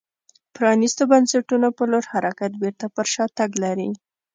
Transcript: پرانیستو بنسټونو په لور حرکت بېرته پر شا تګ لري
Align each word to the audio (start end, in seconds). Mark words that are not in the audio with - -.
پرانیستو 0.55 1.03
بنسټونو 1.11 1.67
په 1.77 1.83
لور 1.91 2.03
حرکت 2.13 2.51
بېرته 2.61 2.85
پر 2.95 3.07
شا 3.13 3.25
تګ 3.37 3.51
لري 3.63 3.89